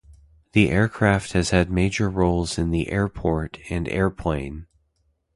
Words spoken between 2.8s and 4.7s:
"Airport" and "Airplane!